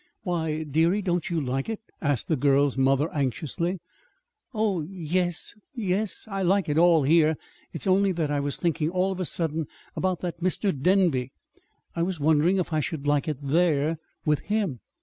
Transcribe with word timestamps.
"Why, 0.23 0.63
dearie, 0.63 1.03
don't 1.03 1.29
you 1.29 1.39
like 1.39 1.69
it?" 1.69 1.79
asked 2.01 2.27
the 2.27 2.35
girl's 2.35 2.75
mother 2.75 3.07
anxiously. 3.13 3.73
"Yes, 4.51 4.51
oh, 4.51 4.81
yes; 5.75 6.27
I 6.27 6.41
like 6.41 6.67
it 6.67 6.79
all 6.79 7.03
here. 7.03 7.37
It's 7.71 7.85
only 7.85 8.11
that 8.13 8.31
I 8.31 8.39
was 8.39 8.57
thinking, 8.57 8.89
all 8.89 9.11
of 9.11 9.19
a 9.19 9.25
sudden, 9.25 9.67
about 9.95 10.21
that 10.21 10.41
Mr. 10.41 10.71
Denby. 10.75 11.31
I 11.95 12.01
was 12.01 12.19
wondering 12.19 12.57
if 12.57 12.73
I 12.73 12.79
should 12.79 13.05
like 13.05 13.27
it 13.27 13.37
there 13.47 13.99
with 14.25 14.39
him." 14.39 14.79